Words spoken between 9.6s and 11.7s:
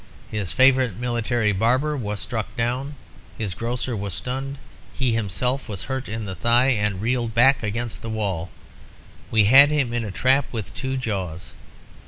him in a trap with two jaws.